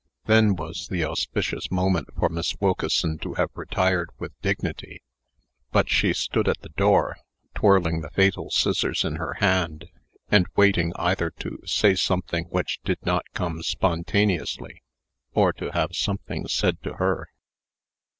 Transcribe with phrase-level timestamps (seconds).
[0.25, 5.03] Then was the auspicious moment for Miss Wilkeson to have retired with dignity;
[5.71, 7.17] but she stood at the door,
[7.53, 9.89] twirling the fatal scissors in her hand,
[10.31, 14.81] and waiting either to say something which did not come spontaneously,
[15.35, 17.29] or to have something said to her.